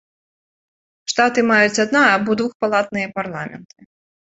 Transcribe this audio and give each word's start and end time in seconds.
Штаты 1.13 1.39
маюць 1.51 1.81
адна- 1.85 2.03
або 2.15 2.39
двухпалатныя 2.41 3.15
парламенты. 3.21 3.79